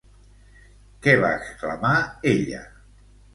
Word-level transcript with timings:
Què 1.07 1.13
va 1.23 1.29
exclamar 1.41 1.93
ella? 2.33 2.65